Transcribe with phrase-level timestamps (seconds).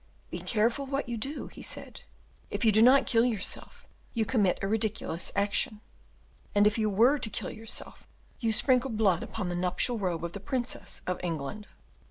[0.31, 2.01] "Be careful what you do," he said;
[2.49, 3.85] "if you do not kill yourself,
[4.15, 5.79] you commit a ridiculous action;
[6.55, 8.07] and if you were to kill yourself,
[8.39, 11.67] you sprinkle blood upon the nuptial robe of the princess of England."